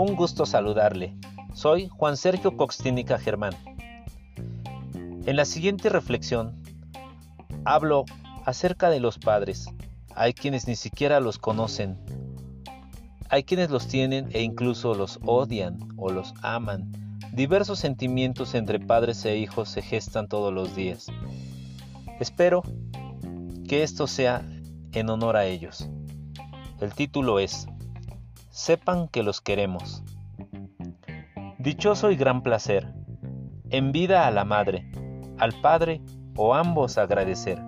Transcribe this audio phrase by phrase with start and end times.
[0.00, 1.14] Un gusto saludarle.
[1.52, 3.52] Soy Juan Sergio Coxtínica Germán.
[5.26, 6.62] En la siguiente reflexión
[7.66, 8.06] hablo
[8.46, 9.66] acerca de los padres.
[10.14, 11.98] Hay quienes ni siquiera los conocen.
[13.28, 16.90] Hay quienes los tienen e incluso los odian o los aman.
[17.34, 21.08] Diversos sentimientos entre padres e hijos se gestan todos los días.
[22.18, 22.62] Espero
[23.68, 24.50] que esto sea
[24.92, 25.90] en honor a ellos.
[26.80, 27.66] El título es
[28.62, 30.04] Sepan que los queremos.
[31.58, 32.92] Dichoso y gran placer.
[33.70, 34.92] En vida a la madre,
[35.38, 36.02] al padre
[36.36, 37.58] o ambos agradecer.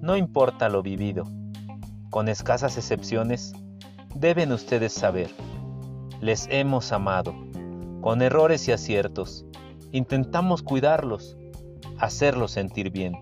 [0.00, 1.24] No importa lo vivido.
[2.08, 3.52] Con escasas excepciones,
[4.14, 5.28] deben ustedes saber.
[6.20, 7.34] Les hemos amado.
[8.00, 9.44] Con errores y aciertos.
[9.90, 11.36] Intentamos cuidarlos,
[11.98, 13.14] hacerlos sentir bien.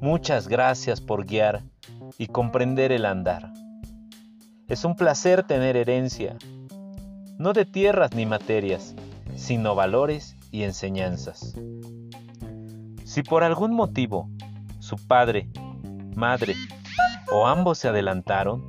[0.00, 1.64] Muchas gracias por guiar
[2.18, 3.50] y comprender el andar.
[4.70, 6.36] Es un placer tener herencia,
[7.38, 8.94] no de tierras ni materias,
[9.34, 11.56] sino valores y enseñanzas.
[13.04, 14.30] Si por algún motivo
[14.78, 15.48] su padre,
[16.14, 16.54] madre
[17.32, 18.64] o ambos se adelantaron,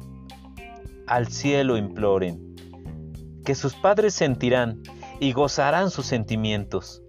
[1.06, 2.56] al cielo imploren,
[3.46, 4.82] que sus padres sentirán
[5.20, 7.04] y gozarán sus sentimientos,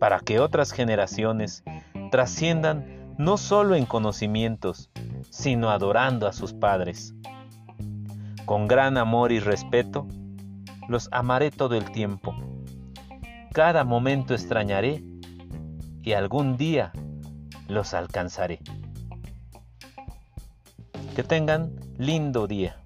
[0.00, 1.62] para que otras generaciones
[2.10, 4.90] trasciendan no solo en conocimientos,
[5.30, 7.14] sino adorando a sus padres.
[8.50, 10.08] Con gran amor y respeto,
[10.88, 12.34] los amaré todo el tiempo.
[13.52, 15.04] Cada momento extrañaré
[16.02, 16.90] y algún día
[17.68, 18.58] los alcanzaré.
[21.14, 22.82] Que tengan lindo día.